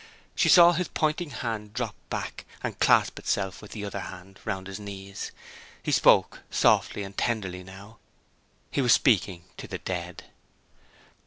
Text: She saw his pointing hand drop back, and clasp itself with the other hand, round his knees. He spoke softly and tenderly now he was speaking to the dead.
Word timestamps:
She 0.33 0.49
saw 0.49 0.71
his 0.71 0.87
pointing 0.87 1.29
hand 1.29 1.75
drop 1.75 1.93
back, 2.09 2.45
and 2.63 2.79
clasp 2.79 3.19
itself 3.19 3.61
with 3.61 3.69
the 3.69 3.85
other 3.85 3.99
hand, 3.99 4.39
round 4.45 4.65
his 4.65 4.79
knees. 4.79 5.31
He 5.83 5.91
spoke 5.91 6.39
softly 6.49 7.03
and 7.03 7.15
tenderly 7.15 7.63
now 7.63 7.99
he 8.71 8.81
was 8.81 8.93
speaking 8.93 9.43
to 9.57 9.67
the 9.67 9.77
dead. 9.77 10.23